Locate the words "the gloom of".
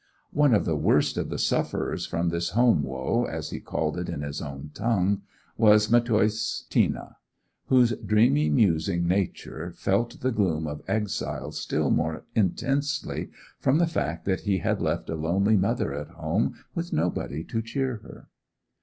10.21-10.81